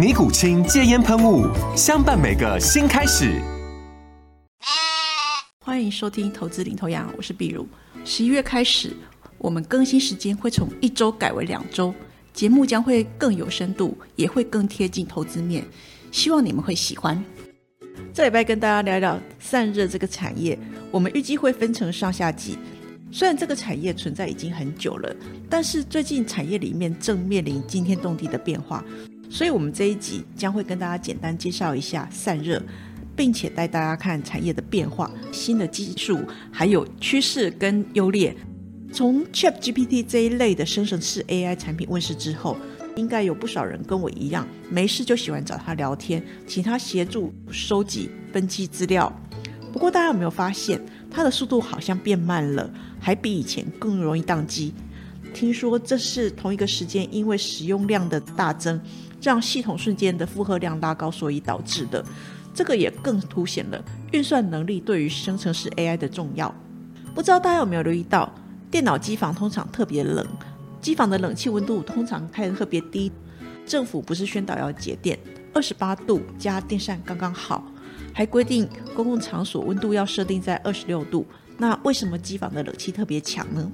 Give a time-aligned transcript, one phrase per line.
[0.00, 1.46] 尼古清戒烟喷雾，
[1.76, 3.38] 相伴每个新开始。
[5.62, 7.68] 欢迎收听《投资领头羊》，我是碧如。
[8.02, 8.96] 十一月开始，
[9.36, 11.92] 我们更新时间会从一周改为两周，
[12.32, 15.62] 节目将会更有深度，也会更贴近投资面，
[16.10, 17.22] 希望你们会喜欢。
[18.14, 20.58] 这礼拜跟大家聊聊散热这个产业，
[20.90, 22.56] 我们预计会分成上下集。
[23.12, 25.14] 虽然这个产业存在已经很久了，
[25.50, 28.82] 但是最近产业里面正面临惊天动地的变化。
[29.30, 32.60] 所以，我们这一集将会跟大家简单介绍一下散热，
[33.14, 36.18] 并且带大家看产业的变化、新的技术，
[36.50, 38.36] 还有趋势跟优劣。
[38.92, 42.56] 从 Chat GPT 这一类的生成式 AI 产品问世之后，
[42.96, 49.10] 应该有不少人跟我一样，没事就喜欢找他聊天，请他协助收集、分析资料。
[49.72, 54.74] 不过，大家有没有发现，它的速度好像变慢了，还比以前更容易宕机？
[55.30, 58.80] 听说这是同一个时间，因为使用量的大增。
[59.22, 62.02] 让系统瞬间的负荷量拉高，所以导致的，
[62.54, 66.50] 这个也更凸显了运算能力对于生成式 AI 的重要。
[67.14, 68.34] 不知道大家有没有留意到，
[68.70, 70.26] 电脑机房通常特别冷，
[70.80, 73.12] 机房的冷气温度通常开得特别低。
[73.66, 75.18] 政府不是宣导要节电，
[75.52, 77.62] 二十八度加电扇刚刚好，
[78.14, 81.26] 还规定公共场所温度要设定在二十六度。
[81.58, 83.70] 那为什么机房的冷气特别强呢？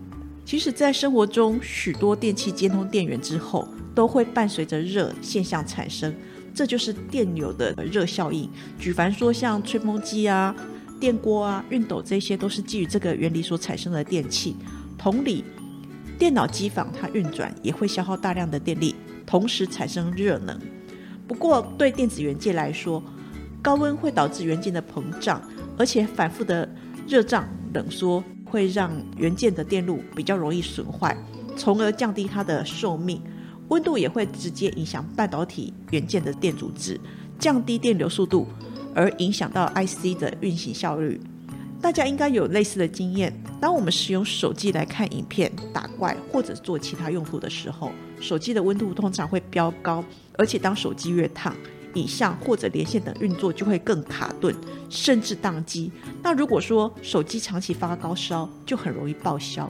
[0.46, 6.14] 其实，在生活中，许多电器接通电源之后，都会伴随着热现象产生，
[6.54, 8.48] 这就是电流的热效应。
[8.78, 10.54] 举凡说像吹风机啊、
[11.00, 14.54] 电锅啊、熨斗，这些都是基于这个原理所产生的电器。
[14.96, 15.44] 同理，
[16.16, 18.94] 电脑机房它运转也会消耗大量的电力，
[19.26, 20.56] 同时产生热能。
[21.26, 23.02] 不过，对电子元件来说，
[23.60, 25.42] 高温会导致元件的膨胀，
[25.76, 26.72] 而且反复的
[27.08, 28.22] 热胀冷缩。
[28.46, 31.16] 会让元件的电路比较容易损坏，
[31.56, 33.20] 从而降低它的寿命。
[33.68, 36.98] 温度也会直接影响半导体元件的电阻值，
[37.36, 38.46] 降低电流速度，
[38.94, 41.20] 而影响到 IC 的运行效率。
[41.82, 47.90] 大家应该有类似的经验：当我们使用手机来看影片、打怪或者做其他用途的时候，
[48.20, 50.02] 手机的温度通常会飙高，
[50.38, 51.54] 而且当手机越烫，
[51.96, 54.54] 影像或者连线等运作就会更卡顿，
[54.88, 55.90] 甚至宕机。
[56.22, 59.68] 那如果说手机长期发高烧，就很容易报销。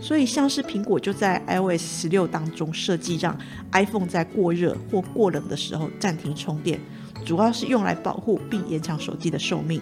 [0.00, 3.36] 所以像是苹果就在 iOS 十六当中设计，让
[3.72, 6.80] iPhone 在过热或过冷的时候暂停充电，
[7.24, 9.80] 主要是用来保护并延长手机的寿命。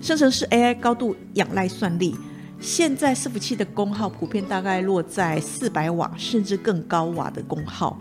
[0.00, 2.16] 生成式 AI 高度仰赖算力，
[2.58, 7.98] 现在伺服器的功耗普遍大概落在四百瓦甚至更高瓦的功耗，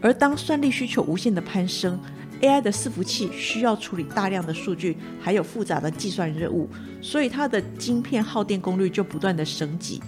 [0.00, 1.98] 而当算力需求无限的攀升。
[2.42, 6.68] AI 的伺服器需要处理大量的数据，还有复杂的计算任务，
[7.00, 10.02] 所以它的晶片耗电功率就不断的升级。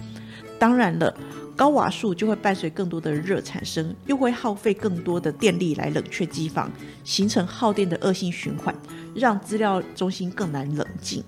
[0.59, 1.15] 当然了，
[1.55, 6.71] 高瓦数就会伴随更多的热产生，又会耗费更多的电力来冷却机房，
[7.03, 8.75] 形成耗电的恶性循环，
[9.15, 11.23] 让资料中心更难冷静。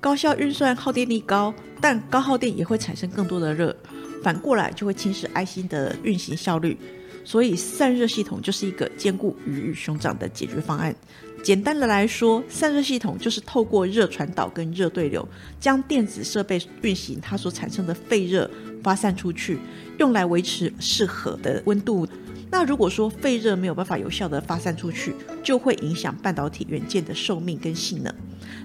[0.00, 3.76] 高效运算耗电力高，但高耗电也会产生更多的热，
[4.22, 6.78] 反过来就会侵蚀 IC 的运行效率。
[7.28, 10.96] 所以散热系统就是一个兼顾鱼与熊掌的解决方案。
[11.42, 15.28] 简单的来说，散热系统就是透过热传导跟热对流，
[15.60, 18.50] 将电子设备运行它所产生的废热
[18.82, 19.58] 发散出去，
[19.98, 22.08] 用来维持适合的温度。
[22.50, 28.10] 那如果说废热没有办法有效的发散出去，就会影响半导体元件的寿命跟性能。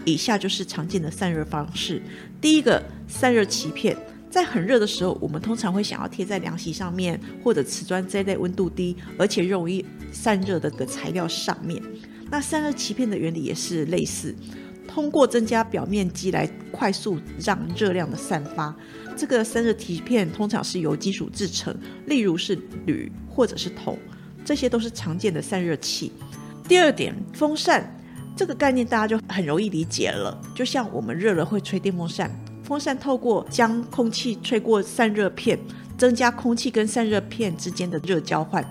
[0.05, 2.01] 以下就是常见的散热方式：
[2.39, 3.97] 第一个，散热鳍片。
[4.33, 11.79] 在很热的时候，我们通常会想要贴在凉席上面，或者瓷砖这类温度低而且容易散热的个材料上面。
[12.31, 14.33] 那散热鳍片的原理也是类似，
[14.87, 18.75] 通过增加表面积来快速让热量的散发。
[19.15, 21.71] 这个散热鳍片通常是由金属制成，
[22.07, 22.57] 例如是
[22.87, 23.95] 铝或者是铜，
[24.43, 26.11] 这些都是常见的散热器。
[26.67, 27.95] 第二点，风扇
[28.35, 35.59] 这个概念大家就很容易理解了，就像我们热了会吹电风扇，风扇透过将空气吹过散热片，
[35.97, 38.65] 增加空气跟散热片之间的热交换，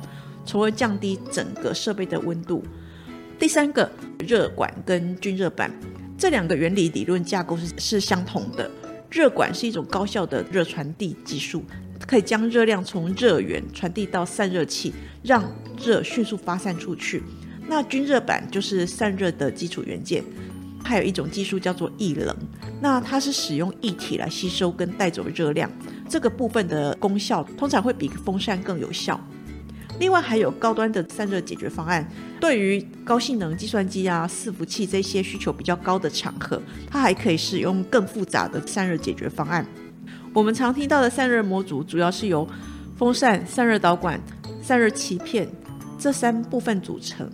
[0.45, 2.65] 从而降低整个设备的温度。
[3.39, 5.71] 第三个，热管跟均热板
[6.17, 8.71] 这两个原理理论架构是是相同的。
[9.11, 11.63] 热管是一种高效的热传递技术，
[12.07, 15.45] 可以将热量从热源传递到散热器，让
[15.85, 17.23] 热迅速发散出去。
[17.69, 20.25] 那均热板就是散热的基础元件，
[20.85, 22.37] 还有一种技术叫做液冷，
[22.81, 25.71] 那它是使用液体来吸收跟带走热量，
[26.09, 29.19] 这个部分的功效通常会比风扇更有效。
[30.01, 32.07] 另外还有高端的散热解决方案，
[32.41, 39.65] 对于高性能计算机啊、伺服器这些需求比较高的场合，它还可以使用更复杂的散热解决方案。
[40.33, 42.49] 我们常听到的散热模组主要是由
[42.97, 44.21] 风扇、散热导管、
[44.63, 45.47] 散热鳍片
[45.99, 47.31] 这三部分组成。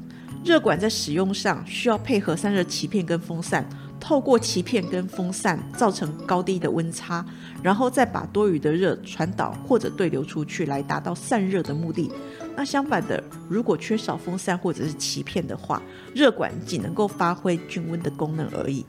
[0.49, 3.69] 热管在使用上需要配合散热鳍片跟风扇，
[4.01, 7.23] 透过鳍片跟风扇造成高低的温差，
[7.63, 12.11] 然后再把多余的热传导或者对流出去，来达到散热的目的。
[12.57, 15.83] 那相反的，如果缺少风扇或者是鳍片的话，
[16.15, 18.87] 热管仅能够发挥均温的功能而已。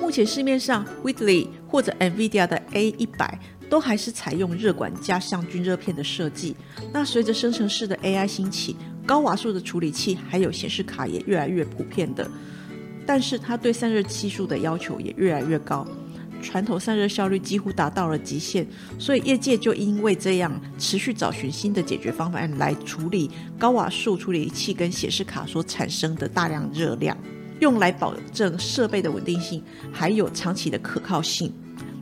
[0.00, 3.38] 目前市面上 Whitley 或者 NVIDIA 的 A 一百
[3.70, 6.56] 都还是采用热管加上均热片的设计。
[6.92, 8.76] 那随着生成式的 AI 兴起，
[9.06, 12.28] 高瓦数的处理器还有显示卡也越来越普遍的，
[13.06, 15.86] 但是它对散热系数的要求也越来越高，
[16.42, 18.66] 传统散热效率几乎达到了极限，
[18.98, 27.16] 所以业界就因为这样持续找寻新的解决方案来处理高瓦数处理器跟显示卡所产生的大量热量，
[27.60, 29.62] 用来保证设备的稳定性
[29.92, 31.52] 还有长期的可靠性。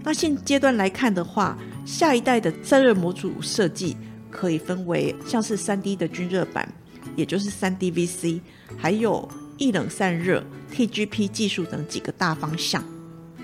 [0.02, 3.94] 那现阶段来看的话，下一代的散热模组设计
[4.30, 6.66] 可以分为像是三 D 的均热板。
[7.16, 8.40] 也就是三 DVC，
[8.76, 9.28] 还有
[9.58, 12.82] 液冷散热、TGP 技术等几个大方向。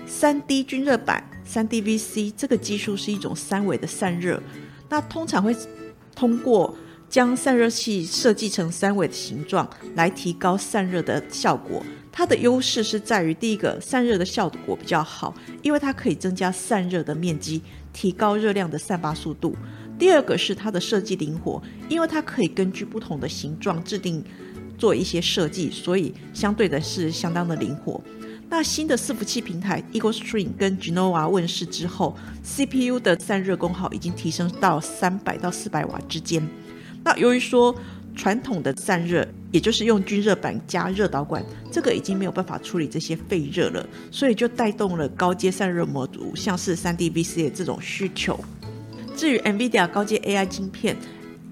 [0.05, 4.41] 三 D 均热板、三 DVC 这个技术是一种三维的散热，
[4.89, 5.55] 那通常会
[6.13, 6.75] 通过
[7.09, 11.81] 将散热器设计成三维的形状来提高散热的效果。
[12.11, 17.61] 它的优势是在于第一个，散热的效果比较好，因为它可以增加散热的面积，
[17.93, 19.55] 提高热量的散发速度。
[20.01, 24.23] 第二个是它的设计灵活，因为它可以根据不同的形状制定
[24.75, 28.01] 做一些设计，所以相对的是相当的灵活。
[28.49, 36.41] 那新的伺服器平台 Eagle Stream 跟 Genova 问世之后，CPU 的散热功耗已经提升到三百到四百瓦之间。
[37.03, 37.75] 那由于说
[38.15, 48.39] 传统的散热，也就是用均热板加热导管，这个已经没有办法处理这些废热了，所以就带动了高阶散热模组，像是三 DVC 的这种需求。
[49.21, 50.97] 至于 NVIDIA 高阶 AI 晶片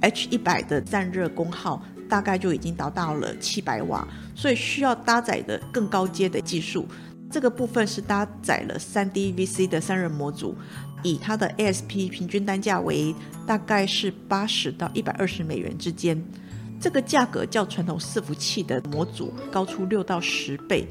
[0.02, 1.80] H 一百的散热功耗
[2.10, 6.88] 大概就已经达到了七百瓦，所以需要搭载的更高阶的技术。
[7.30, 10.56] 这个部分是搭载了三 DVC 的散热模组，
[11.04, 13.14] 以它的 ASP 平均单价为
[13.46, 16.20] 大概是八十到一百二十美元之间。
[16.82, 20.88] 这个价格较传统伺服器的模组高出六到十倍。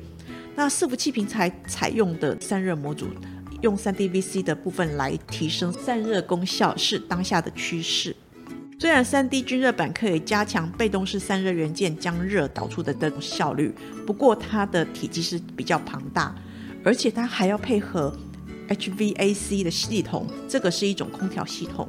[0.54, 3.08] 那伺服器平台采用的散热模组。
[3.60, 8.14] 用三 DVC 的部分来提升散热功效是当下的趋势。
[8.78, 13.74] 虽然三 D 均热板可以加强被动式散热元件将热导出的这种效率，
[14.06, 16.32] 不过它的体积是比较庞大，
[16.84, 18.16] 而且它还要配合
[18.68, 21.88] HVAC 的系统，这个是一种空调系统。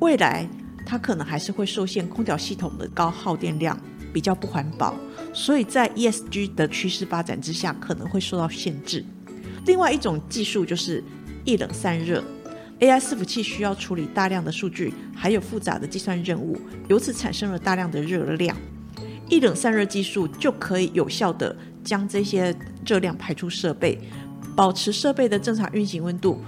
[0.00, 0.48] 未来
[0.84, 3.78] 它可能还是会受限空调系统的高耗电量，
[4.12, 4.96] 比较不环保，
[5.32, 9.04] 所以在 ESG 的趋势发展之下，可能会受到限制。
[9.66, 11.02] 另外一种技术就是
[11.44, 12.22] 液冷散热
[12.80, 18.56] ，AI 伺服器需要处理大量的数据，还有复杂的计算任务，由此产生了大量的热量。
[19.28, 23.98] 液冷散热技术就可以有效的将这些热量排出设备，
[24.56, 26.42] 保持设备的正常运行温度，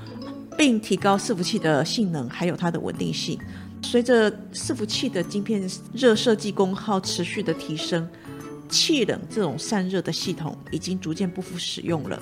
[0.59, 3.39] 并提高伺服器的性能还有它的稳定性。
[3.83, 8.09] 随着伺服器的晶片热设计功耗持续的提升，
[8.69, 12.21] 气冷这种散热的系统已经逐渐不敷使用了。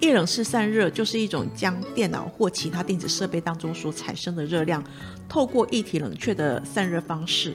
[0.00, 4.82] 液冷式散热就是一种将电脑或其他电子设备当中所产生的热量，
[5.28, 7.52] 透过液体冷却的散热方式。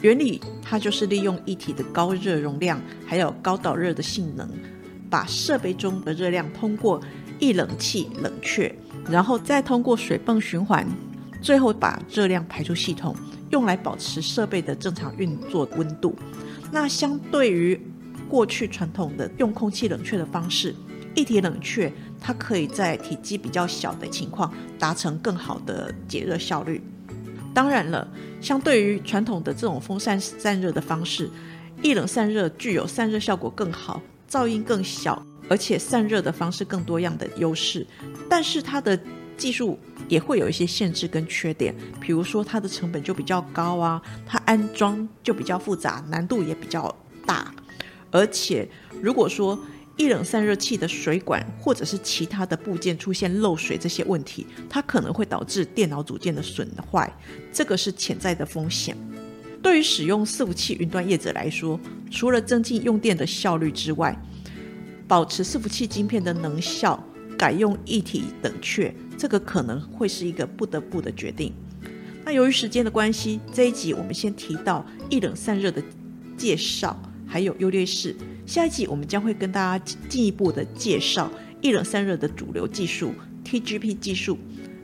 [0.00, 4.48] 原理它就是利用液体的高热容量，还有高导热的性能，
[5.10, 7.00] 把设备中的热量通过
[7.40, 8.74] 液冷气冷却，
[9.10, 10.86] 然后再通过水泵循环，
[11.42, 13.14] 最后把热量排出系统，
[13.50, 16.16] 用来保持设备的正常运作温度。
[16.72, 17.78] 那相对于
[18.28, 20.74] 过去传统的用空气冷却的方式。
[21.16, 26.80] 液体冷却，它可以在体积比较小的情况达成更好的解热效率。
[27.52, 28.06] 当然了，
[28.40, 31.28] 相对于传统的这种风扇散热的方式，
[31.82, 37.86] 液冷散热具有散热效果更好，噪音更小，而且散热的方式更多样的优势。
[38.28, 38.98] 但是它的
[39.38, 46.94] 技术也会有一些限制跟缺点，比如说它的成本就比较高啊，它安装就比较复杂，难度也比较
[47.24, 47.50] 大。
[48.10, 48.68] 而且
[49.00, 49.58] 如果说
[49.96, 57.10] 一冷散热器的水管或者是其他的部件出现漏水这些问题，它可能会导致电脑组件的损坏，
[57.50, 58.94] 这个是潜在的风险。
[59.62, 64.14] 对于使用伺服器云端业者来说，除了增进用电的效率之外，
[65.08, 67.02] 保持伺服器晶片的能效，
[67.38, 71.52] 改用一体等确，这个可能会是一个不得不的决定。
[72.22, 75.82] 那由于时间的关系，这一集我们先提到一冷散热的
[76.36, 76.94] 介绍。
[77.28, 78.14] 还有优劣势，
[78.46, 81.28] 下一季我们将会跟大家进一步的介绍
[81.60, 83.12] 一冷散热的主流技术
[83.44, 84.38] TGP 技术，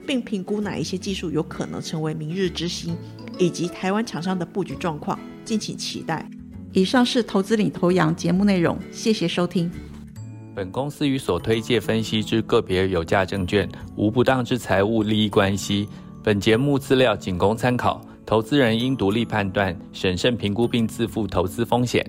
[0.04, 2.96] 并评估哪一些技术有可能成为明日之星，
[3.38, 6.28] 以及台湾厂商的布局状况，敬请期待。
[6.72, 9.70] 以上是投资领头羊节目内容，谢谢收听。
[10.54, 15.88] 本公司与所推介分析之个别有价证券无不当之财务利益关系。
[16.22, 22.04] 本节目资料仅供参考，投资人应独立判断、审慎评估并自负投资风险。